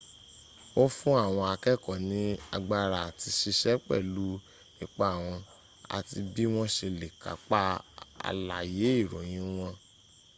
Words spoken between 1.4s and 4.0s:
akẹ́ẹ̀kọ́ ní agbára àt siṣẹ́